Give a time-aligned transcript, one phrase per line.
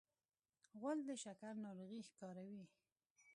[0.79, 2.63] غول د شکر ناروغي ښکاروي.